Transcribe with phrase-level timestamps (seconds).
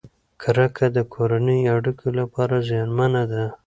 [0.41, 3.43] کرکه د کورنیو اړیکو لپاره زیانمنه ده.